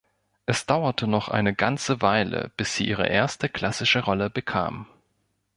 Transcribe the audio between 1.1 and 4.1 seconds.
eine ganze Weile, bis sie ihre erste klassische